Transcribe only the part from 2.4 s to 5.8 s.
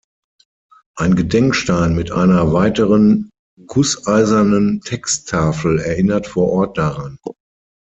weiteren gusseisernen Texttafel